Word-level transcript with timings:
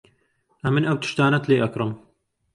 ئەمن 0.63 0.83
ئەو 0.87 0.97
تشتانەت 1.03 1.43
لێ 1.49 1.57
ئەکڕم. 1.61 1.91